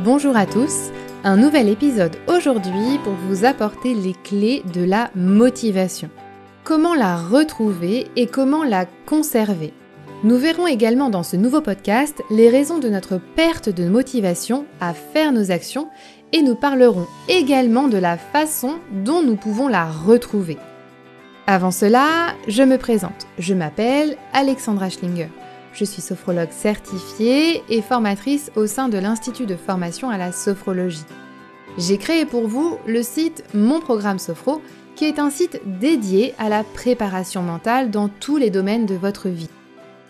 Bonjour 0.00 0.36
à 0.36 0.44
tous, 0.44 0.90
un 1.22 1.36
nouvel 1.36 1.68
épisode 1.68 2.16
aujourd'hui 2.26 2.98
pour 3.04 3.12
vous 3.12 3.44
apporter 3.44 3.94
les 3.94 4.12
clés 4.12 4.64
de 4.74 4.82
la 4.82 5.08
motivation. 5.14 6.10
Comment 6.64 6.94
la 6.94 7.16
retrouver 7.16 8.08
et 8.16 8.26
comment 8.26 8.64
la 8.64 8.86
conserver? 9.06 9.72
Nous 10.24 10.36
verrons 10.36 10.66
également 10.66 11.10
dans 11.10 11.22
ce 11.22 11.36
nouveau 11.36 11.60
podcast 11.60 12.22
les 12.28 12.48
raisons 12.48 12.78
de 12.78 12.88
notre 12.88 13.18
perte 13.36 13.68
de 13.68 13.88
motivation 13.88 14.66
à 14.80 14.94
faire 14.94 15.30
nos 15.30 15.52
actions 15.52 15.88
et 16.32 16.42
nous 16.42 16.56
parlerons 16.56 17.06
également 17.28 17.86
de 17.86 17.98
la 17.98 18.16
façon 18.16 18.80
dont 19.04 19.22
nous 19.22 19.36
pouvons 19.36 19.68
la 19.68 19.84
retrouver. 19.84 20.58
Avant 21.46 21.70
cela, 21.70 22.34
je 22.48 22.64
me 22.64 22.78
présente. 22.78 23.28
Je 23.38 23.54
m'appelle 23.54 24.16
Alexandra 24.32 24.90
Schlinger. 24.90 25.28
Je 25.74 25.84
suis 25.84 26.02
sophrologue 26.02 26.52
certifiée 26.52 27.64
et 27.68 27.82
formatrice 27.82 28.52
au 28.54 28.68
sein 28.68 28.88
de 28.88 28.96
l'Institut 28.96 29.44
de 29.44 29.56
formation 29.56 30.08
à 30.08 30.16
la 30.16 30.30
sophrologie. 30.30 31.04
J'ai 31.78 31.98
créé 31.98 32.26
pour 32.26 32.46
vous 32.46 32.78
le 32.86 33.02
site 33.02 33.42
Mon 33.54 33.80
Programme 33.80 34.20
Sophro, 34.20 34.62
qui 34.94 35.04
est 35.04 35.18
un 35.18 35.30
site 35.30 35.60
dédié 35.80 36.32
à 36.38 36.48
la 36.48 36.62
préparation 36.62 37.42
mentale 37.42 37.90
dans 37.90 38.08
tous 38.08 38.36
les 38.36 38.50
domaines 38.50 38.86
de 38.86 38.94
votre 38.94 39.28
vie. 39.28 39.50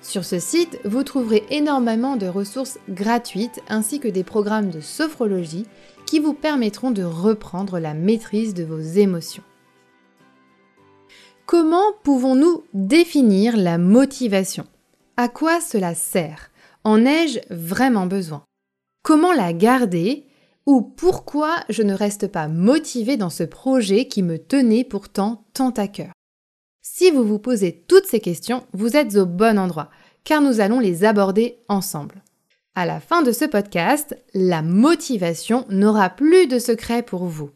Sur 0.02 0.26
ce 0.26 0.38
site, 0.38 0.78
vous 0.84 1.02
trouverez 1.02 1.44
énormément 1.48 2.16
de 2.16 2.26
ressources 2.26 2.78
gratuites 2.90 3.62
ainsi 3.70 4.00
que 4.00 4.08
des 4.08 4.22
programmes 4.22 4.68
de 4.68 4.82
sophrologie 4.82 5.64
qui 6.04 6.20
vous 6.20 6.34
permettront 6.34 6.90
de 6.90 7.02
reprendre 7.02 7.78
la 7.78 7.94
maîtrise 7.94 8.52
de 8.52 8.64
vos 8.64 8.80
émotions. 8.80 9.42
Comment 11.46 11.92
pouvons-nous 12.02 12.64
définir 12.74 13.56
la 13.56 13.78
motivation? 13.78 14.66
À 15.16 15.28
quoi 15.28 15.60
cela 15.60 15.94
sert? 15.94 16.50
En 16.82 17.06
ai-je 17.06 17.38
vraiment 17.48 18.06
besoin? 18.06 18.44
Comment 19.04 19.32
la 19.32 19.52
garder? 19.52 20.26
Ou 20.66 20.82
pourquoi 20.82 21.56
je 21.68 21.82
ne 21.82 21.94
reste 21.94 22.26
pas 22.26 22.48
motivé 22.48 23.16
dans 23.16 23.30
ce 23.30 23.44
projet 23.44 24.08
qui 24.08 24.24
me 24.24 24.38
tenait 24.38 24.82
pourtant 24.82 25.44
tant 25.52 25.70
à 25.70 25.86
cœur? 25.86 26.12
Si 26.82 27.12
vous 27.12 27.22
vous 27.22 27.38
posez 27.38 27.84
toutes 27.86 28.06
ces 28.06 28.18
questions, 28.18 28.66
vous 28.72 28.96
êtes 28.96 29.14
au 29.14 29.24
bon 29.24 29.56
endroit, 29.56 29.88
car 30.24 30.40
nous 30.40 30.60
allons 30.60 30.80
les 30.80 31.04
aborder 31.04 31.58
ensemble. 31.68 32.24
À 32.74 32.84
la 32.84 32.98
fin 32.98 33.22
de 33.22 33.30
ce 33.30 33.44
podcast, 33.44 34.16
la 34.32 34.62
motivation 34.62 35.64
n'aura 35.68 36.10
plus 36.10 36.48
de 36.48 36.58
secret 36.58 37.02
pour 37.02 37.26
vous. 37.26 37.50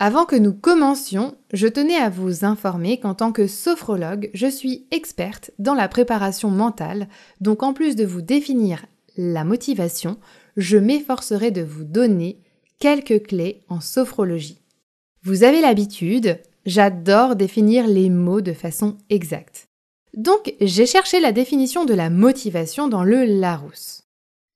Avant 0.00 0.26
que 0.26 0.36
nous 0.36 0.52
commencions, 0.52 1.34
je 1.52 1.66
tenais 1.66 1.96
à 1.96 2.08
vous 2.08 2.44
informer 2.44 3.00
qu'en 3.00 3.14
tant 3.14 3.32
que 3.32 3.48
sophrologue, 3.48 4.30
je 4.32 4.46
suis 4.46 4.86
experte 4.92 5.50
dans 5.58 5.74
la 5.74 5.88
préparation 5.88 6.50
mentale, 6.50 7.08
donc 7.40 7.64
en 7.64 7.72
plus 7.72 7.96
de 7.96 8.04
vous 8.04 8.22
définir 8.22 8.86
la 9.16 9.42
motivation, 9.42 10.16
je 10.56 10.78
m'efforcerai 10.78 11.50
de 11.50 11.62
vous 11.62 11.82
donner 11.82 12.38
quelques 12.78 13.26
clés 13.26 13.64
en 13.68 13.80
sophrologie. 13.80 14.62
Vous 15.24 15.42
avez 15.42 15.60
l'habitude, 15.60 16.38
j'adore 16.64 17.34
définir 17.34 17.88
les 17.88 18.08
mots 18.08 18.40
de 18.40 18.52
façon 18.52 18.98
exacte. 19.10 19.66
Donc 20.14 20.54
j'ai 20.60 20.86
cherché 20.86 21.18
la 21.18 21.32
définition 21.32 21.84
de 21.84 21.94
la 21.94 22.08
motivation 22.08 22.86
dans 22.86 23.02
le 23.02 23.24
Larousse. 23.24 24.02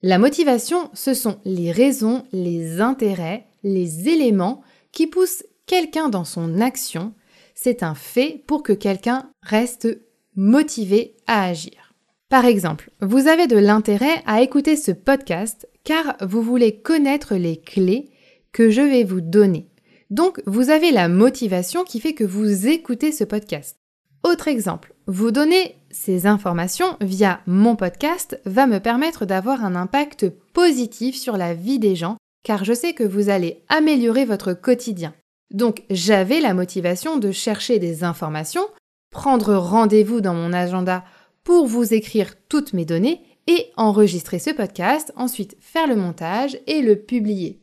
La 0.03 0.19
motivation, 0.19 0.89
ce 0.95 1.15
sont 1.15 1.41
les 1.45 1.73
raisons, 1.73 2.23
les 2.33 2.81
intérêts, 2.81 3.47
les 3.65 4.09
éléments 4.09 4.63
qui 4.93 5.07
pousse 5.07 5.45
quelqu'un 5.67 6.09
dans 6.09 6.25
son 6.25 6.61
action, 6.61 7.15
c'est 7.55 7.83
un 7.83 7.95
fait 7.95 8.43
pour 8.47 8.63
que 8.63 8.73
quelqu'un 8.73 9.31
reste 9.43 9.89
motivé 10.37 11.17
à 11.27 11.45
agir. 11.45 11.95
Par 12.29 12.45
exemple, 12.45 12.91
vous 13.01 13.27
avez 13.27 13.47
de 13.47 13.59
l'intérêt 13.59 14.23
à 14.27 14.41
écouter 14.43 14.77
ce 14.77 14.93
podcast 14.93 15.69
car 15.85 16.17
vous 16.21 16.43
voulez 16.43 16.81
connaître 16.81 17.35
les 17.35 17.59
clés 17.59 18.11
que 18.53 18.71
je 18.71 18.81
vais 18.81 19.05
vous 19.05 19.21
donner. 19.21 19.69
Donc, 20.11 20.43
vous 20.47 20.71
avez 20.71 20.93
la 20.93 21.09
motivation 21.09 21.85
qui 21.85 22.01
fait 22.01 22.15
que 22.15 22.25
vous 22.25 22.67
écoutez 22.69 23.13
ce 23.13 23.25
podcast. 23.25 23.77
Autre 24.25 24.49
exemple, 24.49 24.95
vous 25.07 25.31
donner 25.31 25.77
ces 25.91 26.27
informations 26.27 26.97
via 27.01 27.41
mon 27.47 27.77
podcast 27.77 28.41
va 28.45 28.67
me 28.67 28.79
permettre 28.79 29.27
d'avoir 29.27 29.65
un 29.65 29.75
impact 29.75 30.29
positif 30.53 31.17
sur 31.17 31.37
la 31.37 31.55
vie 31.55 31.79
des 31.79 31.97
gens 31.97 32.17
car 32.43 32.65
je 32.65 32.73
sais 32.73 32.93
que 32.93 33.05
vous 33.05 33.29
allez 33.29 33.63
améliorer 33.69 34.25
votre 34.25 34.53
quotidien. 34.53 35.15
Donc 35.53 35.83
j'avais 35.91 36.41
la 36.41 36.55
motivation 36.55 37.19
de 37.19 37.31
chercher 37.31 37.79
des 37.79 38.05
informations, 38.05 38.67
prendre 39.11 39.55
rendez-vous 39.55 40.21
dans 40.21 40.35
mon 40.35 40.53
agenda 40.53 41.05
pour 41.45 41.67
vous 41.67 41.93
écrire 41.93 42.35
toutes 42.49 42.73
mes 42.73 42.85
données 42.85 43.21
et 43.47 43.73
enregistrer 43.77 44.39
ce 44.39 44.51
podcast, 44.51 45.13
ensuite 45.17 45.57
faire 45.61 45.87
le 45.87 45.97
montage 45.97 46.59
et 46.67 46.81
le 46.81 46.97
publier. 46.97 47.61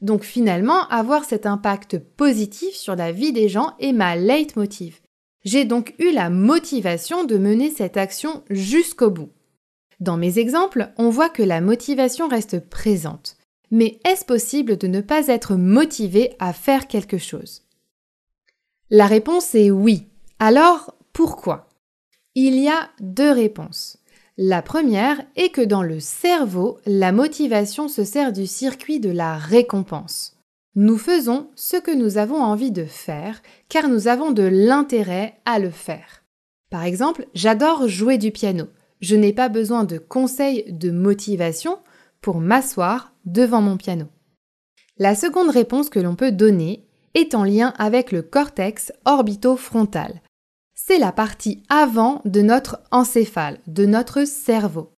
Donc 0.00 0.24
finalement, 0.24 0.88
avoir 0.88 1.24
cet 1.24 1.46
impact 1.46 1.98
positif 1.98 2.74
sur 2.74 2.96
la 2.96 3.12
vie 3.12 3.32
des 3.32 3.48
gens 3.48 3.74
est 3.78 3.92
ma 3.92 4.16
leitmotiv. 4.16 5.00
J'ai 5.44 5.64
donc 5.64 5.94
eu 5.98 6.12
la 6.12 6.28
motivation 6.28 7.24
de 7.24 7.38
mener 7.38 7.70
cette 7.70 7.96
action 7.96 8.42
jusqu'au 8.50 9.10
bout. 9.10 9.30
Dans 10.00 10.16
mes 10.16 10.40
exemples, 10.40 10.90
on 10.98 11.10
voit 11.10 11.28
que 11.28 11.42
la 11.42 11.60
motivation 11.60 12.28
reste 12.28 12.68
présente. 12.68 13.36
Mais 13.72 13.98
est-ce 14.04 14.26
possible 14.26 14.76
de 14.76 14.86
ne 14.86 15.00
pas 15.00 15.26
être 15.28 15.56
motivé 15.56 16.36
à 16.38 16.52
faire 16.52 16.86
quelque 16.86 17.18
chose? 17.18 17.62
La 18.90 19.06
réponse 19.06 19.54
est 19.54 19.70
oui. 19.70 20.06
Alors, 20.38 20.94
pourquoi? 21.14 21.70
Il 22.34 22.58
y 22.60 22.68
a 22.68 22.90
deux 23.00 23.32
réponses. 23.32 23.98
La 24.36 24.60
première 24.60 25.22
est 25.36 25.48
que 25.48 25.62
dans 25.62 25.82
le 25.82 26.00
cerveau, 26.00 26.80
la 26.84 27.12
motivation 27.12 27.88
se 27.88 28.04
sert 28.04 28.34
du 28.34 28.46
circuit 28.46 29.00
de 29.00 29.10
la 29.10 29.38
récompense. 29.38 30.36
Nous 30.74 30.98
faisons 30.98 31.48
ce 31.54 31.78
que 31.78 31.90
nous 31.90 32.18
avons 32.18 32.42
envie 32.42 32.72
de 32.72 32.84
faire 32.84 33.40
car 33.70 33.88
nous 33.88 34.06
avons 34.06 34.32
de 34.32 34.42
l'intérêt 34.42 35.40
à 35.46 35.58
le 35.58 35.70
faire. 35.70 36.24
Par 36.70 36.84
exemple, 36.84 37.26
j'adore 37.34 37.88
jouer 37.88 38.18
du 38.18 38.32
piano. 38.32 38.66
Je 39.00 39.16
n'ai 39.16 39.32
pas 39.32 39.48
besoin 39.48 39.84
de 39.84 39.96
conseils 39.96 40.70
de 40.72 40.90
motivation 40.90 41.78
pour 42.20 42.40
m'asseoir 42.40 43.11
devant 43.24 43.60
mon 43.60 43.76
piano. 43.76 44.06
La 44.98 45.14
seconde 45.14 45.50
réponse 45.50 45.88
que 45.88 46.00
l'on 46.00 46.16
peut 46.16 46.32
donner 46.32 46.86
est 47.14 47.34
en 47.34 47.44
lien 47.44 47.74
avec 47.78 48.12
le 48.12 48.22
cortex 48.22 48.92
orbitofrontal. 49.04 50.22
C'est 50.74 50.98
la 50.98 51.12
partie 51.12 51.62
avant 51.68 52.20
de 52.24 52.42
notre 52.42 52.80
encéphale, 52.90 53.58
de 53.66 53.86
notre 53.86 54.26
cerveau. 54.26 54.92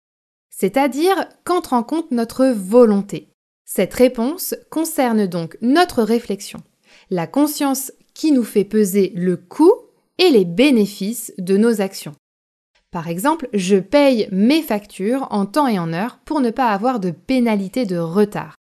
C'est-à-dire 0.50 1.28
qu'entre 1.44 1.72
en 1.72 1.82
compte 1.82 2.10
notre 2.10 2.46
volonté. 2.46 3.28
Cette 3.64 3.94
réponse 3.94 4.54
concerne 4.70 5.26
donc 5.26 5.56
notre 5.60 6.02
réflexion, 6.02 6.62
la 7.10 7.26
conscience 7.26 7.92
qui 8.14 8.30
nous 8.30 8.44
fait 8.44 8.64
peser 8.64 9.12
le 9.16 9.36
coût 9.36 9.74
et 10.18 10.30
les 10.30 10.44
bénéfices 10.44 11.32
de 11.38 11.56
nos 11.56 11.80
actions. 11.80 12.14
Par 12.94 13.08
exemple, 13.08 13.48
je 13.52 13.74
paye 13.74 14.28
mes 14.30 14.62
factures 14.62 15.26
en 15.30 15.46
temps 15.46 15.66
et 15.66 15.80
en 15.80 15.92
heure 15.92 16.20
pour 16.24 16.40
ne 16.40 16.50
pas 16.50 16.68
avoir 16.68 17.00
de 17.00 17.10
pénalité 17.10 17.86
de 17.86 17.96
retard. 17.96 18.54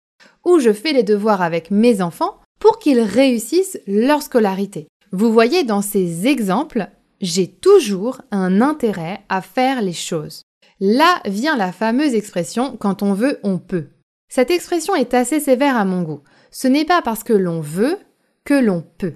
Ou 0.44 0.60
je 0.60 0.72
fais 0.72 0.92
les 0.92 1.02
devoirs 1.02 1.42
avec 1.42 1.72
mes 1.72 2.00
enfants 2.00 2.38
pour 2.60 2.78
qu'ils 2.78 3.00
réussissent 3.00 3.80
leur 3.88 4.22
scolarité. 4.22 4.86
Vous 5.10 5.32
voyez, 5.32 5.64
dans 5.64 5.82
ces 5.82 6.28
exemples, 6.28 6.86
j'ai 7.20 7.48
toujours 7.48 8.20
un 8.30 8.60
intérêt 8.60 9.18
à 9.28 9.42
faire 9.42 9.82
les 9.82 9.92
choses. 9.92 10.42
Là 10.78 11.20
vient 11.24 11.56
la 11.56 11.72
fameuse 11.72 12.14
expression 12.14 12.76
quand 12.76 13.02
on 13.02 13.14
veut, 13.14 13.40
on 13.42 13.58
peut. 13.58 13.88
Cette 14.28 14.52
expression 14.52 14.94
est 14.94 15.12
assez 15.12 15.40
sévère 15.40 15.76
à 15.76 15.84
mon 15.84 16.02
goût. 16.02 16.20
Ce 16.52 16.68
n'est 16.68 16.84
pas 16.84 17.02
parce 17.02 17.24
que 17.24 17.32
l'on 17.32 17.60
veut 17.60 17.98
que 18.44 18.54
l'on 18.54 18.84
peut. 18.96 19.14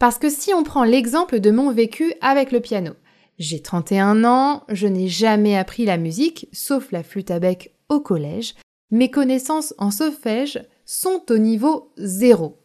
Parce 0.00 0.18
que 0.18 0.28
si 0.28 0.52
on 0.52 0.64
prend 0.64 0.82
l'exemple 0.82 1.38
de 1.38 1.52
mon 1.52 1.70
vécu 1.70 2.12
avec 2.20 2.50
le 2.50 2.58
piano, 2.58 2.94
j'ai 3.38 3.60
31 3.60 4.24
ans, 4.24 4.64
je 4.68 4.88
n'ai 4.88 5.08
jamais 5.08 5.56
appris 5.56 5.84
la 5.84 5.96
musique, 5.96 6.48
sauf 6.52 6.90
la 6.90 7.04
flûte 7.04 7.30
à 7.30 7.38
bec 7.38 7.74
au 7.88 8.00
collège. 8.00 8.54
Mes 8.90 9.10
connaissances 9.10 9.74
en 9.78 9.90
solfège 9.90 10.64
sont 10.84 11.22
au 11.30 11.38
niveau 11.38 11.92
zéro. 11.96 12.58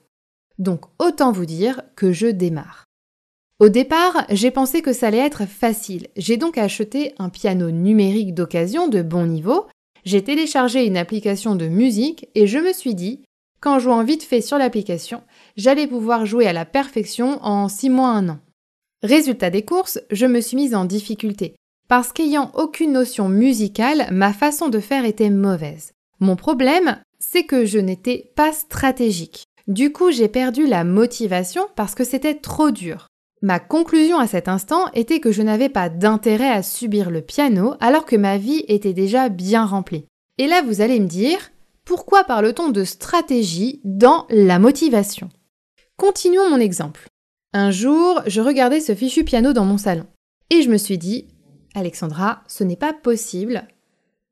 Donc 0.57 0.85
autant 0.99 1.31
vous 1.31 1.45
dire 1.45 1.81
que 1.95 2.11
je 2.11 2.27
démarre. 2.27 2.85
Au 3.59 3.69
départ, 3.69 4.25
j'ai 4.29 4.49
pensé 4.49 4.81
que 4.81 4.93
ça 4.93 5.07
allait 5.07 5.19
être 5.19 5.45
facile. 5.45 6.07
J'ai 6.17 6.37
donc 6.37 6.57
acheté 6.57 7.13
un 7.19 7.29
piano 7.29 7.69
numérique 7.69 8.33
d'occasion 8.33 8.87
de 8.87 9.01
bon 9.01 9.27
niveau. 9.27 9.67
J'ai 10.05 10.23
téléchargé 10.23 10.85
une 10.85 10.97
application 10.97 11.55
de 11.55 11.67
musique 11.67 12.27
et 12.33 12.47
je 12.47 12.57
me 12.57 12.73
suis 12.73 12.95
dit 12.95 13.23
qu'en 13.61 13.79
jouant 13.79 14.03
vite 14.03 14.23
fait 14.23 14.41
sur 14.41 14.57
l'application, 14.57 15.21
j'allais 15.55 15.87
pouvoir 15.87 16.25
jouer 16.25 16.47
à 16.47 16.53
la 16.53 16.65
perfection 16.65 17.39
en 17.43 17.69
6 17.69 17.89
mois, 17.89 18.09
un 18.09 18.29
an. 18.29 18.39
Résultat 19.03 19.49
des 19.49 19.63
courses, 19.63 19.99
je 20.11 20.25
me 20.25 20.39
suis 20.39 20.55
mise 20.55 20.73
en 20.73 20.85
difficulté. 20.85 21.55
Parce 21.89 22.13
qu'ayant 22.13 22.51
aucune 22.55 22.93
notion 22.93 23.27
musicale, 23.27 24.07
ma 24.11 24.31
façon 24.31 24.69
de 24.69 24.79
faire 24.79 25.03
était 25.03 25.29
mauvaise. 25.29 25.91
Mon 26.21 26.37
problème, 26.37 26.97
c'est 27.19 27.43
que 27.43 27.65
je 27.65 27.79
n'étais 27.79 28.31
pas 28.37 28.53
stratégique. 28.53 29.43
Du 29.67 29.91
coup, 29.91 30.11
j'ai 30.11 30.29
perdu 30.29 30.65
la 30.65 30.85
motivation 30.85 31.67
parce 31.75 31.95
que 31.95 32.05
c'était 32.05 32.35
trop 32.35 32.71
dur. 32.71 33.07
Ma 33.41 33.59
conclusion 33.59 34.19
à 34.19 34.27
cet 34.27 34.47
instant 34.47 34.89
était 34.93 35.19
que 35.19 35.33
je 35.33 35.41
n'avais 35.41 35.67
pas 35.67 35.89
d'intérêt 35.89 36.49
à 36.49 36.63
subir 36.63 37.11
le 37.11 37.21
piano 37.21 37.75
alors 37.81 38.05
que 38.05 38.15
ma 38.15 38.37
vie 38.37 38.63
était 38.69 38.93
déjà 38.93 39.27
bien 39.27 39.65
remplie. 39.65 40.05
Et 40.37 40.47
là, 40.47 40.61
vous 40.61 40.79
allez 40.79 41.01
me 41.01 41.07
dire, 41.07 41.51
pourquoi 41.83 42.23
parle-t-on 42.23 42.69
de 42.69 42.85
stratégie 42.85 43.81
dans 43.83 44.25
la 44.29 44.59
motivation? 44.59 45.27
Continuons 45.97 46.49
mon 46.49 46.59
exemple. 46.59 47.09
Un 47.53 47.69
jour, 47.69 48.21
je 48.25 48.41
regardais 48.41 48.79
ce 48.79 48.95
fichu 48.95 49.23
piano 49.23 49.53
dans 49.53 49.65
mon 49.65 49.77
salon 49.77 50.07
et 50.49 50.63
je 50.63 50.69
me 50.69 50.77
suis 50.77 50.97
dit, 50.97 51.27
Alexandra, 51.75 52.43
ce 52.47 52.63
n'est 52.63 52.75
pas 52.75 52.93
possible. 52.93 53.67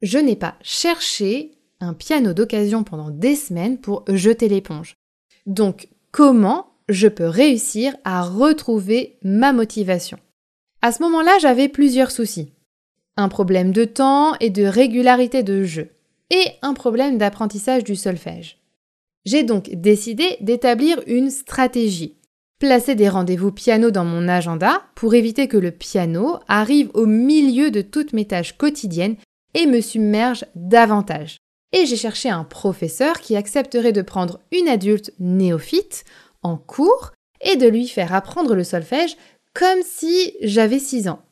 Je 0.01 0.17
n'ai 0.17 0.35
pas 0.35 0.55
cherché 0.61 1.51
un 1.79 1.93
piano 1.93 2.33
d'occasion 2.33 2.83
pendant 2.83 3.11
des 3.11 3.35
semaines 3.35 3.79
pour 3.79 4.03
jeter 4.07 4.47
l'éponge. 4.47 4.95
Donc, 5.45 5.89
comment 6.11 6.73
je 6.89 7.07
peux 7.07 7.27
réussir 7.27 7.95
à 8.03 8.23
retrouver 8.23 9.17
ma 9.23 9.53
motivation? 9.53 10.17
À 10.81 10.91
ce 10.91 11.01
moment-là, 11.03 11.37
j'avais 11.39 11.69
plusieurs 11.69 12.11
soucis. 12.11 12.53
Un 13.17 13.29
problème 13.29 13.71
de 13.71 13.85
temps 13.85 14.33
et 14.39 14.49
de 14.49 14.63
régularité 14.63 15.43
de 15.43 15.63
jeu, 15.63 15.89
et 16.31 16.45
un 16.61 16.73
problème 16.73 17.17
d'apprentissage 17.17 17.83
du 17.83 17.95
solfège. 17.95 18.59
J'ai 19.25 19.43
donc 19.43 19.69
décidé 19.73 20.37
d'établir 20.41 21.01
une 21.05 21.29
stratégie. 21.29 22.17
Placer 22.61 22.93
des 22.93 23.09
rendez-vous 23.09 23.51
piano 23.51 23.89
dans 23.89 24.05
mon 24.05 24.27
agenda 24.27 24.83
pour 24.93 25.15
éviter 25.15 25.47
que 25.47 25.57
le 25.57 25.71
piano 25.71 26.37
arrive 26.47 26.91
au 26.93 27.07
milieu 27.07 27.71
de 27.71 27.81
toutes 27.81 28.13
mes 28.13 28.25
tâches 28.25 28.55
quotidiennes 28.55 29.15
et 29.55 29.65
me 29.65 29.81
submerge 29.81 30.45
davantage 30.53 31.37
et 31.71 31.87
j'ai 31.87 31.95
cherché 31.95 32.29
un 32.29 32.43
professeur 32.43 33.19
qui 33.19 33.35
accepterait 33.35 33.93
de 33.93 34.03
prendre 34.03 34.41
une 34.51 34.67
adulte 34.67 35.11
néophyte 35.19 36.03
en 36.43 36.55
cours 36.55 37.13
et 37.41 37.55
de 37.55 37.67
lui 37.67 37.87
faire 37.87 38.13
apprendre 38.13 38.53
le 38.53 38.63
solfège 38.63 39.17
comme 39.55 39.81
si 39.83 40.35
j'avais 40.43 40.77
6 40.77 41.07
ans. 41.07 41.23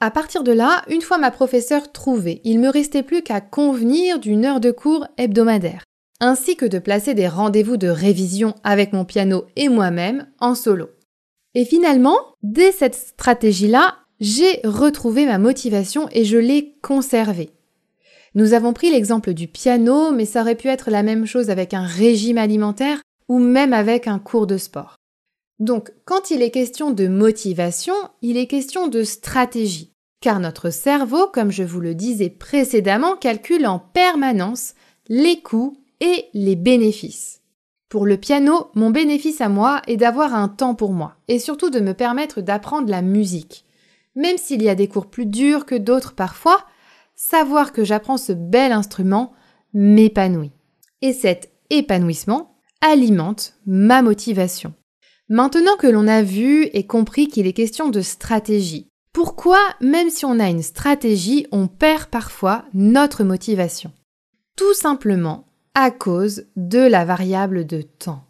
À 0.00 0.10
partir 0.10 0.42
de 0.42 0.50
là, 0.50 0.82
une 0.88 1.00
fois 1.00 1.18
ma 1.18 1.30
professeure 1.30 1.92
trouvée, 1.92 2.40
il 2.42 2.58
me 2.58 2.70
restait 2.70 3.04
plus 3.04 3.22
qu'à 3.22 3.40
convenir 3.40 4.18
d'une 4.18 4.44
heure 4.44 4.58
de 4.58 4.72
cours 4.72 5.06
hebdomadaire, 5.16 5.84
ainsi 6.20 6.56
que 6.56 6.66
de 6.66 6.78
placer 6.78 7.14
des 7.14 7.28
rendez-vous 7.28 7.76
de 7.76 7.88
révision 7.88 8.54
avec 8.64 8.92
mon 8.92 9.04
piano 9.04 9.44
et 9.56 9.68
moi-même 9.68 10.28
en 10.40 10.54
solo. 10.54 10.88
Et 11.54 11.64
finalement, 11.64 12.18
dès 12.42 12.72
cette 12.72 12.94
stratégie-là, 12.94 13.96
j'ai 14.20 14.60
retrouvé 14.64 15.26
ma 15.26 15.38
motivation 15.38 16.08
et 16.12 16.24
je 16.24 16.38
l'ai 16.38 16.76
conservée. 16.82 17.50
Nous 18.34 18.52
avons 18.52 18.72
pris 18.72 18.90
l'exemple 18.90 19.32
du 19.32 19.48
piano, 19.48 20.12
mais 20.12 20.26
ça 20.26 20.42
aurait 20.42 20.56
pu 20.56 20.68
être 20.68 20.90
la 20.90 21.02
même 21.02 21.26
chose 21.26 21.48
avec 21.48 21.72
un 21.72 21.84
régime 21.84 22.38
alimentaire 22.38 23.00
ou 23.28 23.38
même 23.38 23.72
avec 23.72 24.06
un 24.06 24.18
cours 24.18 24.46
de 24.46 24.58
sport. 24.58 24.96
Donc, 25.58 25.92
quand 26.04 26.30
il 26.30 26.42
est 26.42 26.50
question 26.50 26.90
de 26.90 27.08
motivation, 27.08 27.94
il 28.20 28.36
est 28.36 28.46
question 28.46 28.88
de 28.88 29.02
stratégie, 29.02 29.94
car 30.20 30.38
notre 30.38 30.68
cerveau, 30.68 31.28
comme 31.32 31.50
je 31.50 31.62
vous 31.62 31.80
le 31.80 31.94
disais 31.94 32.28
précédemment, 32.28 33.16
calcule 33.16 33.66
en 33.66 33.78
permanence 33.78 34.74
les 35.08 35.40
coûts 35.40 35.78
et 36.00 36.26
les 36.34 36.56
bénéfices. 36.56 37.42
Pour 37.88 38.06
le 38.06 38.16
piano, 38.16 38.68
mon 38.74 38.90
bénéfice 38.90 39.40
à 39.40 39.48
moi 39.48 39.80
est 39.86 39.96
d'avoir 39.96 40.34
un 40.34 40.48
temps 40.48 40.74
pour 40.74 40.92
moi, 40.92 41.16
et 41.28 41.38
surtout 41.38 41.70
de 41.70 41.80
me 41.80 41.94
permettre 41.94 42.40
d'apprendre 42.40 42.90
la 42.90 43.02
musique. 43.02 43.64
Même 44.16 44.38
s'il 44.38 44.62
y 44.62 44.68
a 44.68 44.74
des 44.74 44.88
cours 44.88 45.06
plus 45.06 45.26
durs 45.26 45.66
que 45.66 45.74
d'autres 45.74 46.14
parfois, 46.14 46.64
savoir 47.14 47.72
que 47.72 47.84
j'apprends 47.84 48.16
ce 48.16 48.32
bel 48.32 48.72
instrument 48.72 49.32
m'épanouit. 49.72 50.52
Et 51.02 51.12
cet 51.12 51.52
épanouissement 51.70 52.56
alimente 52.80 53.54
ma 53.66 54.02
motivation. 54.02 54.74
Maintenant 55.28 55.76
que 55.76 55.86
l'on 55.86 56.06
a 56.08 56.22
vu 56.22 56.64
et 56.72 56.86
compris 56.86 57.28
qu'il 57.28 57.46
est 57.46 57.52
question 57.52 57.88
de 57.88 58.00
stratégie, 58.00 58.88
pourquoi, 59.12 59.58
même 59.80 60.10
si 60.10 60.24
on 60.24 60.38
a 60.38 60.48
une 60.48 60.62
stratégie, 60.62 61.46
on 61.50 61.68
perd 61.68 62.06
parfois 62.06 62.64
notre 62.74 63.24
motivation? 63.24 63.92
Tout 64.56 64.74
simplement 64.74 65.46
à 65.78 65.90
cause 65.90 66.46
de 66.56 66.78
la 66.78 67.04
variable 67.04 67.66
de 67.66 67.82
temps. 67.82 68.24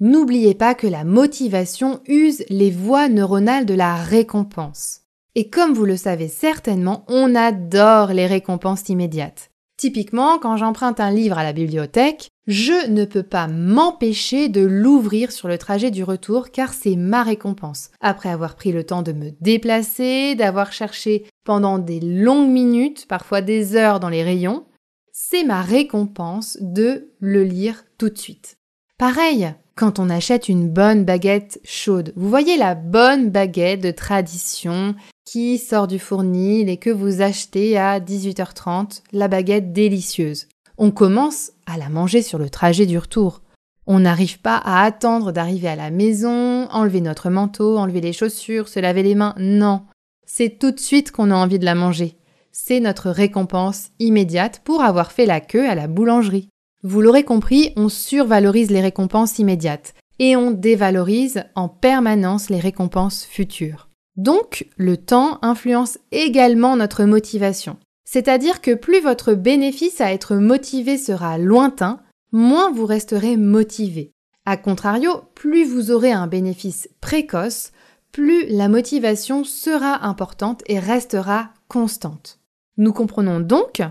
N'oubliez 0.00 0.54
pas 0.54 0.74
que 0.74 0.86
la 0.86 1.02
motivation 1.02 2.00
use 2.06 2.44
les 2.50 2.70
voies 2.70 3.08
neuronales 3.08 3.64
de 3.64 3.72
la 3.72 3.94
récompense. 3.94 5.00
Et 5.34 5.48
comme 5.48 5.72
vous 5.72 5.86
le 5.86 5.96
savez 5.96 6.28
certainement, 6.28 7.06
on 7.08 7.34
adore 7.34 8.12
les 8.12 8.26
récompenses 8.26 8.90
immédiates. 8.90 9.50
Typiquement, 9.78 10.38
quand 10.38 10.58
j'emprunte 10.58 11.00
un 11.00 11.10
livre 11.10 11.38
à 11.38 11.42
la 11.42 11.54
bibliothèque, 11.54 12.28
je 12.46 12.90
ne 12.90 13.06
peux 13.06 13.22
pas 13.22 13.48
m'empêcher 13.48 14.50
de 14.50 14.60
l'ouvrir 14.60 15.32
sur 15.32 15.48
le 15.48 15.56
trajet 15.56 15.90
du 15.90 16.04
retour 16.04 16.50
car 16.50 16.74
c'est 16.74 16.96
ma 16.96 17.22
récompense. 17.22 17.88
Après 18.02 18.28
avoir 18.28 18.56
pris 18.56 18.72
le 18.72 18.84
temps 18.84 19.00
de 19.00 19.12
me 19.12 19.30
déplacer, 19.40 20.34
d'avoir 20.34 20.70
cherché 20.70 21.24
pendant 21.46 21.78
des 21.78 22.00
longues 22.00 22.50
minutes, 22.50 23.06
parfois 23.08 23.40
des 23.40 23.74
heures 23.74 24.00
dans 24.00 24.10
les 24.10 24.22
rayons, 24.22 24.66
c'est 25.12 25.44
ma 25.44 25.62
récompense 25.62 26.58
de 26.60 27.10
le 27.20 27.44
lire 27.44 27.84
tout 27.98 28.08
de 28.08 28.18
suite. 28.18 28.58
Pareil, 28.98 29.54
quand 29.74 29.98
on 29.98 30.10
achète 30.10 30.48
une 30.48 30.68
bonne 30.68 31.04
baguette 31.04 31.58
chaude. 31.64 32.12
Vous 32.14 32.28
voyez 32.28 32.58
la 32.58 32.74
bonne 32.74 33.30
baguette 33.30 33.80
de 33.80 33.90
tradition 33.90 34.94
qui 35.24 35.56
sort 35.56 35.86
du 35.86 35.98
fournil 35.98 36.68
et 36.68 36.76
que 36.76 36.90
vous 36.90 37.22
achetez 37.22 37.78
à 37.78 37.98
18h30, 37.98 39.02
la 39.12 39.28
baguette 39.28 39.72
délicieuse. 39.72 40.48
On 40.76 40.90
commence 40.90 41.52
à 41.66 41.78
la 41.78 41.88
manger 41.88 42.20
sur 42.20 42.38
le 42.38 42.50
trajet 42.50 42.84
du 42.84 42.98
retour. 42.98 43.40
On 43.86 44.00
n'arrive 44.00 44.38
pas 44.40 44.56
à 44.56 44.84
attendre 44.84 45.32
d'arriver 45.32 45.68
à 45.68 45.76
la 45.76 45.90
maison, 45.90 46.68
enlever 46.70 47.00
notre 47.00 47.30
manteau, 47.30 47.78
enlever 47.78 48.00
les 48.00 48.12
chaussures, 48.12 48.68
se 48.68 48.80
laver 48.80 49.02
les 49.02 49.14
mains. 49.14 49.34
Non. 49.38 49.82
C'est 50.26 50.58
tout 50.58 50.72
de 50.72 50.78
suite 50.78 51.10
qu'on 51.10 51.30
a 51.30 51.34
envie 51.34 51.58
de 51.58 51.64
la 51.64 51.74
manger. 51.74 52.18
C'est 52.52 52.80
notre 52.80 53.10
récompense 53.10 53.90
immédiate 53.98 54.60
pour 54.64 54.82
avoir 54.82 55.12
fait 55.12 55.26
la 55.26 55.40
queue 55.40 55.68
à 55.68 55.74
la 55.74 55.86
boulangerie. 55.86 56.48
Vous 56.82 57.00
l'aurez 57.00 57.24
compris, 57.24 57.72
on 57.76 57.88
survalorise 57.88 58.70
les 58.70 58.80
récompenses 58.80 59.38
immédiates 59.38 59.94
et 60.18 60.36
on 60.36 60.50
dévalorise 60.50 61.44
en 61.54 61.68
permanence 61.68 62.50
les 62.50 62.60
récompenses 62.60 63.24
futures. 63.24 63.88
Donc, 64.16 64.66
le 64.76 64.96
temps 64.96 65.38
influence 65.42 65.98
également 66.10 66.76
notre 66.76 67.04
motivation. 67.04 67.78
C'est-à-dire 68.04 68.60
que 68.60 68.74
plus 68.74 69.00
votre 69.00 69.34
bénéfice 69.34 70.00
à 70.00 70.12
être 70.12 70.34
motivé 70.34 70.98
sera 70.98 71.38
lointain, 71.38 72.00
moins 72.32 72.72
vous 72.72 72.86
resterez 72.86 73.36
motivé. 73.36 74.10
A 74.46 74.56
contrario, 74.56 75.22
plus 75.34 75.64
vous 75.64 75.90
aurez 75.90 76.12
un 76.12 76.26
bénéfice 76.26 76.88
précoce, 77.00 77.72
plus 78.10 78.46
la 78.48 78.68
motivation 78.68 79.44
sera 79.44 80.04
importante 80.04 80.62
et 80.66 80.80
restera 80.80 81.50
constante. 81.68 82.39
Nous 82.80 82.94
comprenons 82.94 83.40
donc 83.40 83.82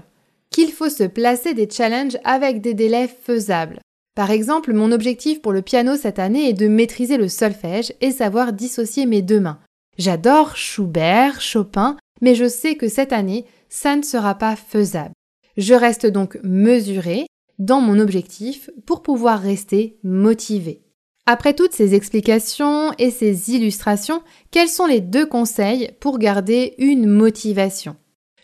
qu'il 0.50 0.72
faut 0.72 0.90
se 0.90 1.04
placer 1.04 1.54
des 1.54 1.70
challenges 1.70 2.18
avec 2.24 2.60
des 2.60 2.74
délais 2.74 3.08
faisables. 3.08 3.82
Par 4.16 4.32
exemple, 4.32 4.74
mon 4.74 4.92
objectif 4.92 5.44
pour 5.44 5.54
le 5.54 5.62
piano 5.62 5.96
cette 5.96 6.18
année 6.18 6.50
est 6.50 6.54
de 6.54 6.68
maîtriser 6.68 7.18
le 7.18 7.28
solfège 7.28 7.94
et 8.02 8.10
savoir 8.10 8.52
dissocier 8.52 9.06
mes 9.06 9.22
deux 9.22 9.40
mains. 9.40 9.60
J'adore 10.00 10.58
Schubert, 10.58 11.40
Chopin, 11.40 11.98
mais 12.22 12.34
je 12.34 12.50
sais 12.50 12.78
que 12.78 12.88
cette 12.88 13.14
année, 13.14 13.46
ça 13.70 13.96
ne 13.96 14.02
sera 14.02 14.34
pas 14.34 14.56
faisable. 14.56 15.14
Je 15.56 15.76
reste 15.76 16.08
donc 16.08 16.40
mesuré 16.42 17.28
dans 17.60 17.82
mon 17.82 18.00
objectif 18.00 18.72
pour 18.88 19.04
pouvoir 19.04 19.40
rester 19.40 20.00
motivé. 20.04 20.82
Après 21.28 21.54
toutes 21.54 21.74
ces 21.74 21.94
explications 21.94 22.92
et 22.98 23.12
ces 23.12 23.52
illustrations, 23.52 24.24
quels 24.50 24.68
sont 24.68 24.88
les 24.88 25.00
deux 25.00 25.28
conseils 25.28 25.92
pour 26.00 26.18
garder 26.18 26.74
une 26.80 27.06
motivation? 27.06 27.96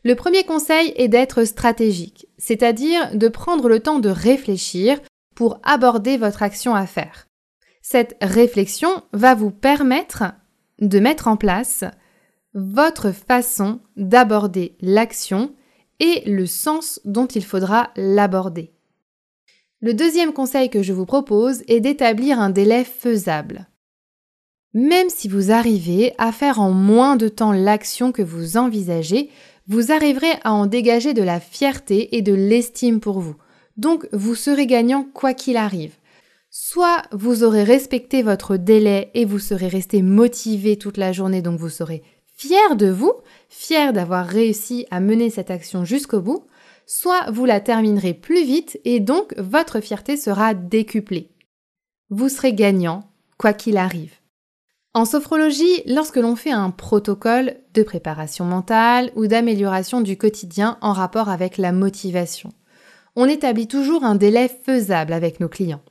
Le 0.06 0.14
premier 0.14 0.44
conseil 0.44 0.94
est 0.98 1.08
d'être 1.08 1.44
stratégique, 1.46 2.28
c'est-à-dire 2.38 3.18
de 3.18 3.28
prendre 3.28 3.68
le 3.68 3.80
temps 3.80 3.98
de 3.98 4.10
réfléchir 4.10 5.02
pour 5.36 5.60
aborder 5.64 6.16
votre 6.16 6.44
action 6.44 6.76
à 6.76 6.86
faire. 6.86 7.28
Cette 7.82 8.16
réflexion 8.22 9.04
va 9.14 9.34
vous 9.34 9.50
permettre 9.50 10.24
de 10.80 11.00
mettre 11.00 11.28
en 11.28 11.38
place 11.38 11.84
votre 12.54 13.12
façon 13.12 13.80
d'aborder 13.98 14.78
l'action 14.80 15.56
et 16.00 16.22
le 16.30 16.46
sens 16.46 17.02
dont 17.04 17.26
il 17.26 17.44
faudra 17.44 17.90
l'aborder. 17.96 18.74
Le 19.82 19.96
deuxième 19.96 20.34
conseil 20.34 20.70
que 20.70 20.84
je 20.84 20.94
vous 20.94 21.08
propose 21.08 21.64
est 21.68 21.80
d'établir 21.80 22.40
un 22.40 22.52
délai 22.52 22.84
faisable. 22.84 23.68
Même 24.74 25.10
si 25.10 25.30
vous 25.30 25.52
arrivez 25.52 26.14
à 26.18 26.32
faire 26.32 26.60
en 26.60 26.72
moins 26.72 27.16
de 27.16 27.30
temps 27.30 27.54
l'action 27.54 28.12
que 28.12 28.22
vous 28.22 28.58
envisagez, 28.58 29.30
vous 29.68 29.92
arriverez 29.92 30.34
à 30.44 30.54
en 30.54 30.66
dégager 30.66 31.14
de 31.14 31.24
la 31.24 31.40
fierté 31.40 32.16
et 32.16 32.22
de 32.22 32.34
l'estime 32.34 33.00
pour 33.00 33.20
vous. 33.20 33.36
Donc 33.78 34.08
vous 34.14 34.36
serez 34.36 34.68
gagnant 34.68 35.04
quoi 35.14 35.34
qu'il 35.34 35.58
arrive. 35.58 35.96
Soit 36.50 37.04
vous 37.12 37.44
aurez 37.44 37.64
respecté 37.64 38.24
votre 38.24 38.56
délai 38.56 39.12
et 39.14 39.26
vous 39.26 39.40
serez 39.40 39.68
resté 39.68 40.02
motivé 40.02 40.78
toute 40.78 40.98
la 40.98 41.12
journée, 41.12 41.42
donc 41.42 41.60
vous 41.60 41.70
serez 41.70 42.04
fier 42.38 42.76
de 42.76 42.90
vous, 42.90 43.14
fier 43.50 43.92
d'avoir 43.92 44.26
réussi 44.26 44.86
à 44.92 45.00
mener 45.00 45.30
cette 45.30 45.52
action 45.52 45.84
jusqu'au 45.84 46.22
bout, 46.22 46.46
soit 46.86 47.30
vous 47.32 47.46
la 47.46 47.60
terminerez 47.60 48.14
plus 48.14 48.44
vite 48.46 48.80
et 48.86 49.00
donc 49.00 49.34
votre 49.38 49.80
fierté 49.80 50.18
sera 50.18 50.54
décuplée. 50.54 51.32
Vous 52.10 52.30
serez 52.30 52.54
gagnant 52.54 53.10
quoi 53.38 53.54
qu'il 53.54 53.78
arrive. 53.78 54.14
En 54.96 55.04
sophrologie, 55.04 55.84
lorsque 55.88 56.16
l'on 56.16 56.38
fait 56.38 56.54
un 56.54 56.70
protocole 56.70 57.58
de 57.74 57.84
préparation 57.84 58.46
mentale 58.46 59.12
ou 59.18 59.28
d'amélioration 59.28 60.00
du 60.00 60.18
quotidien 60.18 60.78
en 60.80 60.94
rapport 60.94 61.28
avec 61.28 61.58
la 61.58 61.74
motivation, 61.74 62.54
on 63.18 63.26
établit 63.26 63.68
toujours 63.68 64.06
un 64.06 64.16
délai 64.16 64.48
faisable 64.48 65.12
avec 65.12 65.42
nos 65.42 65.50
clients. 65.50 65.82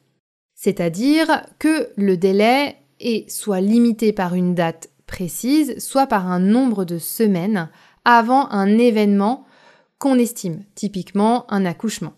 C'est-à-dire 0.55 1.43
que 1.59 1.91
le 1.99 2.17
délai 2.17 2.77
est 2.99 3.31
soit 3.31 3.61
limité 3.61 4.15
par 4.15 4.35
une 4.35 4.55
date 4.55 4.89
précise, 5.07 5.79
soit 5.85 6.07
par 6.07 6.27
un 6.27 6.41
nombre 6.41 6.87
de 6.87 6.97
semaines 6.97 7.69
avant 8.07 8.49
un 8.53 8.79
événement 8.79 9.45
qu'on 9.99 10.19
estime, 10.19 10.65
typiquement 10.75 11.45
un 11.53 11.67
accouchement. 11.67 12.15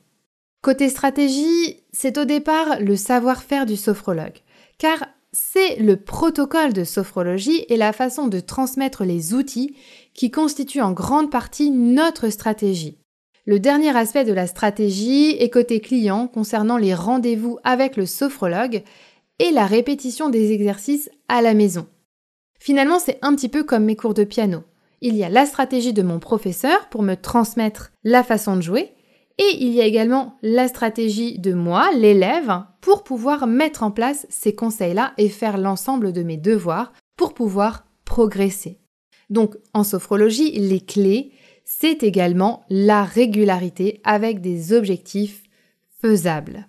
Côté 0.62 0.88
stratégie, 0.88 1.83
c'est 1.90 2.16
au 2.16 2.25
départ 2.25 2.78
le 2.78 2.95
savoir-faire 2.95 3.66
du 3.66 3.75
sophrologue, 3.75 4.38
car 4.78 5.05
c'est 5.38 5.76
le 5.76 5.99
protocole 5.99 6.73
de 6.73 6.85
sophrologie 6.85 7.66
et 7.69 7.76
la 7.76 7.93
façon 7.93 8.26
de 8.26 8.40
transmettre 8.40 9.05
les 9.05 9.35
outils 9.35 9.76
qui 10.14 10.31
constituent 10.31 10.81
en 10.81 10.93
grande 10.93 11.31
partie 11.31 11.71
notre 11.71 12.31
stratégie. 12.31 12.97
Le 13.45 13.61
dernier 13.61 13.95
aspect 13.95 14.25
de 14.25 14.33
la 14.33 14.47
stratégie 14.47 15.37
est 15.38 15.50
côté 15.50 15.81
client 15.81 16.26
concernant 16.26 16.78
les 16.78 16.95
rendez-vous 16.95 17.59
avec 17.64 17.99
le 17.99 18.07
sophrologue 18.07 18.83
et 19.38 19.50
la 19.50 19.66
répétition 19.66 20.31
des 20.31 20.52
exercices 20.52 21.11
à 21.28 21.43
la 21.43 21.52
maison. 21.52 21.87
Finalement, 22.59 22.99
c'est 22.99 23.19
un 23.21 23.35
petit 23.35 23.50
peu 23.50 23.62
comme 23.62 23.85
mes 23.85 23.95
cours 23.95 24.14
de 24.14 24.25
piano. 24.25 24.62
Il 25.02 25.16
y 25.16 25.25
a 25.25 25.28
la 25.28 25.45
stratégie 25.45 25.93
de 25.93 26.02
mon 26.02 26.19
professeur 26.19 26.88
pour 26.88 27.02
me 27.02 27.14
transmettre 27.14 27.93
la 28.05 28.25
façon 28.25 28.57
de 28.57 28.62
jouer 28.62 28.96
et 29.38 29.57
il 29.61 29.73
y 29.73 29.81
a 29.81 29.85
également 29.85 30.38
la 30.43 30.66
stratégie 30.66 31.38
de 31.38 31.52
moi, 31.52 31.90
l'élève, 31.93 32.64
pour 32.81 33.05
pouvoir 33.05 33.47
mettre 33.47 33.83
en 33.83 33.90
place 33.90 34.26
ces 34.31 34.55
conseils-là 34.55 35.12
et 35.19 35.28
faire 35.28 35.59
l'ensemble 35.59 36.12
de 36.12 36.23
mes 36.23 36.38
devoirs 36.38 36.93
pour 37.16 37.35
pouvoir 37.35 37.85
progresser. 38.05 38.81
Donc 39.28 39.57
en 39.75 39.85
sophrologie, 39.85 40.52
les 40.52 40.81
clés, 40.81 41.33
c'est 41.64 42.02
également 42.02 42.64
la 42.71 43.05
régularité 43.05 44.00
avec 44.05 44.40
des 44.40 44.73
objectifs 44.73 45.43
faisables. 46.00 46.69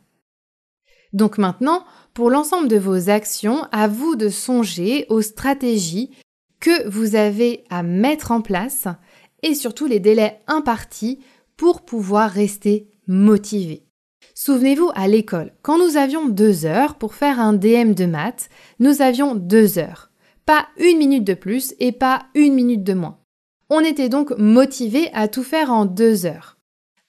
Donc 1.14 1.38
maintenant, 1.38 1.86
pour 2.14 2.30
l'ensemble 2.30 2.68
de 2.68 2.78
vos 2.78 3.10
actions, 3.10 3.64
à 3.72 3.88
vous 3.88 4.16
de 4.16 4.28
songer 4.28 5.06
aux 5.10 5.22
stratégies 5.22 6.12
que 6.60 6.88
vous 6.90 7.16
avez 7.16 7.64
à 7.70 7.84
mettre 7.84 8.32
en 8.32 8.42
place 8.42 8.88
et 9.44 9.54
surtout 9.54 9.86
les 9.86 10.00
délais 10.00 10.40
impartis 10.48 11.20
pour 11.58 11.84
pouvoir 11.84 12.32
rester 12.32 12.90
motivé. 13.08 13.84
Souvenez-vous 14.36 14.92
à 14.94 15.08
l'école, 15.08 15.52
quand 15.64 15.78
nous 15.78 15.98
avions 15.98 16.28
deux 16.28 16.66
heures 16.66 16.96
pour 16.96 17.16
faire 17.16 17.40
un 17.40 17.54
DM 17.54 17.94
de 17.94 18.06
maths, 18.06 18.50
nous 18.80 19.02
avions 19.02 19.36
deux 19.36 19.80
heures. 19.80 20.12
Pas 20.46 20.68
une 20.78 21.00
minute 21.00 21.24
de 21.24 21.34
plus 21.34 21.74
et 21.80 21.92
pas 21.92 22.28
une 22.36 22.54
minute 22.54 22.84
de 22.84 22.94
moins. 22.94 23.20
On 23.70 23.82
était 23.82 24.10
donc 24.10 24.32
motivé 24.38 25.10
à 25.14 25.28
tout 25.28 25.44
faire 25.44 25.72
en 25.72 25.86
deux 25.86 26.26
heures. 26.26 26.58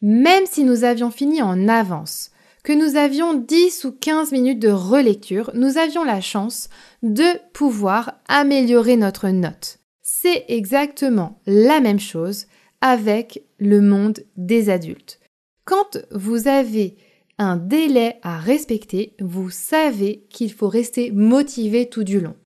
Même 0.01 0.45
si 0.47 0.65
nous 0.65 0.85
avions 0.85 1.11
fini 1.11 1.43
en 1.43 1.69
avance, 1.69 2.31
que 2.65 2.73
nous 2.73 2.97
avions 2.97 3.35
10 3.35 3.85
ou 3.85 3.93
15 3.93 4.33
minutes 4.33 4.59
de 4.59 4.71
relecture, 4.71 5.51
nous 5.55 5.79
avions 5.79 6.05
la 6.05 6.21
chance 6.21 6.69
de 7.03 7.39
pouvoir 7.53 8.21
améliorer 8.29 8.97
notre 8.97 9.29
note. 9.29 9.79
C'est 10.03 10.45
exactement 10.49 11.41
la 11.47 11.81
même 11.81 12.01
chose 12.01 12.47
avec 12.81 13.43
le 13.59 13.81
monde 13.81 14.21
des 14.37 14.71
adultes. 14.71 15.21
Quand 15.65 15.99
vous 16.11 16.49
avez 16.49 16.97
un 17.39 17.57
délai 17.57 18.17
à 18.23 18.39
respecter, 18.39 19.15
vous 19.21 19.51
savez 19.51 20.27
qu'il 20.31 20.53
faut 20.53 20.69
rester 20.69 21.11
motivé 21.13 21.89
tout 21.89 22.05
du 22.05 22.21
long. 22.21 22.37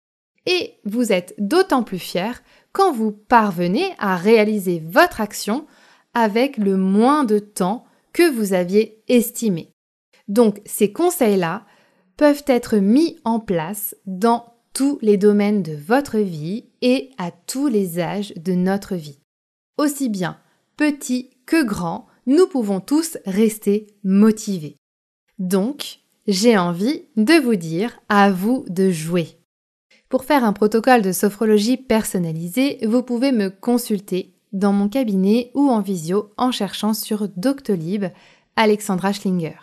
Et 0.47 0.75
vous 0.85 1.13
êtes 1.13 1.35
d'autant 1.39 1.83
plus 1.83 1.99
fier 1.99 2.43
quand 2.73 2.93
vous 2.93 3.13
parvenez 3.13 3.91
à 3.99 4.17
réaliser 4.17 4.83
votre 4.85 5.21
action 5.21 5.67
avec 6.15 6.57
le 6.57 6.77
moins 6.77 7.25
de 7.25 7.39
temps 7.39 7.85
que 8.13 8.31
vous 8.31 8.53
aviez 8.53 9.03
estimé. 9.09 9.71
Donc 10.29 10.61
ces 10.67 10.93
conseils-là 10.93 11.65
peuvent 12.17 12.45
être 12.47 12.77
mis 12.77 13.19
en 13.25 13.41
place 13.41 13.97
dans 14.07 14.53
tous 14.75 14.99
les 15.03 15.17
domaines 15.17 15.63
de 15.63 15.75
votre 15.75 16.19
vie 16.19 16.67
et 16.81 17.11
à 17.19 17.31
tous 17.31 17.69
les 17.69 18.01
âges 18.01 18.33
de 18.37 18.53
notre 18.53 18.95
vie. 18.95 19.22
Aussi 19.79 20.09
bien 20.09 20.39
petit 20.77 21.31
que 21.47 21.65
grand, 21.65 22.07
nous 22.27 22.47
pouvons 22.47 22.81
tous 22.81 23.19
rester 23.27 23.87
motivés. 24.05 24.77
Donc, 25.39 26.01
j'ai 26.27 26.57
envie 26.57 27.05
de 27.17 27.35
vous 27.35 27.57
dire 27.57 28.01
à 28.09 28.31
vous 28.31 28.65
de 28.69 28.91
jouer. 28.91 29.39
Pour 30.09 30.25
faire 30.25 30.45
un 30.45 30.53
protocole 30.53 31.03
de 31.03 31.13
sophrologie 31.13 31.77
personnalisé, 31.77 32.79
vous 32.87 33.03
pouvez 33.03 33.33
me 33.33 33.49
consulter 33.49 34.35
dans 34.53 34.73
mon 34.73 34.89
cabinet 34.89 35.51
ou 35.55 35.71
en 35.71 35.81
visio 35.81 36.33
en 36.37 36.53
cherchant 36.53 36.95
sur 36.95 37.29
Doctolib 37.37 38.05
Alexandra 38.57 39.13
Schlinger. 39.13 39.57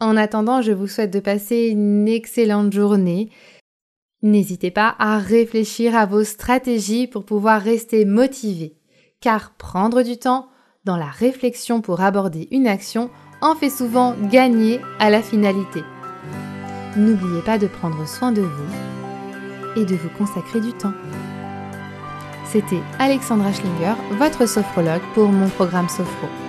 En 0.00 0.16
attendant, 0.16 0.60
je 0.60 0.72
vous 0.72 0.88
souhaite 0.88 1.12
de 1.12 1.20
passer 1.20 1.68
une 1.68 2.06
excellente 2.08 2.72
journée. 2.72 3.30
N'hésitez 4.22 4.70
pas 4.70 4.94
à 4.98 5.18
réfléchir 5.18 5.94
à 5.94 6.06
vos 6.06 6.24
stratégies 6.24 7.06
pour 7.06 7.24
pouvoir 7.24 7.60
rester 7.60 8.04
motivé, 8.04 8.76
car 9.20 9.52
prendre 9.56 10.02
du 10.02 10.16
temps 10.18 10.48
dans 10.84 10.96
la 10.96 11.06
réflexion 11.06 11.80
pour 11.80 12.00
aborder 12.00 12.48
une 12.50 12.66
action 12.66 13.10
en 13.42 13.54
fait 13.54 13.70
souvent 13.70 14.14
gagner 14.30 14.80
à 14.98 15.10
la 15.10 15.22
finalité. 15.22 15.82
N'oubliez 16.96 17.42
pas 17.42 17.58
de 17.58 17.66
prendre 17.66 18.08
soin 18.08 18.32
de 18.32 18.42
vous 18.42 18.72
et 19.76 19.84
de 19.84 19.94
vous 19.94 20.08
consacrer 20.16 20.60
du 20.60 20.72
temps. 20.72 20.94
C'était 22.46 22.80
Alexandra 22.98 23.52
Schlinger, 23.52 23.94
votre 24.12 24.48
sophrologue 24.48 25.02
pour 25.14 25.28
mon 25.28 25.48
programme 25.48 25.88
Sophro. 25.88 26.45